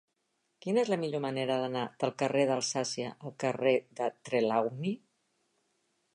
Quina 0.65 0.79
és 0.83 0.87
la 0.93 0.97
millor 1.01 1.21
manera 1.25 1.57
d'anar 1.63 1.83
del 2.05 2.13
carrer 2.23 2.47
d'Alsàcia 2.53 3.13
al 3.13 3.37
carrer 3.45 3.75
de 4.01 4.09
Trelawny? 4.31 4.91